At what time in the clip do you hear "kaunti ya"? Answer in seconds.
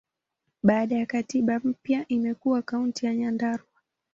2.61-3.15